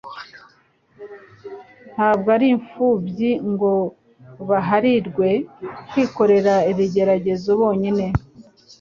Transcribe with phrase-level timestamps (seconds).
[1.93, 3.71] ntabwo ari imfubyi ngo
[4.49, 5.29] baharirwe
[5.89, 8.05] kwikorera ibigeragezo bonyine.